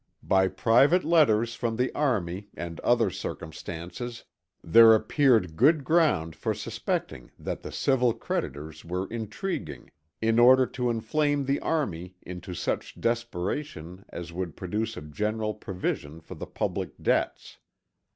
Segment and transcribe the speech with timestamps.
[0.23, 4.23] By private letters from the army, and other circumstances,
[4.63, 10.89] there appeared good ground for suspecting that the civil creditors were intriguing, in order to
[10.89, 16.89] inflame the army into such desperation as would produce a general provision for the public
[16.99, 17.59] debts.